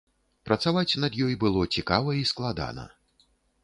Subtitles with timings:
[0.49, 2.93] Працаваць над ёй было цікава і складана.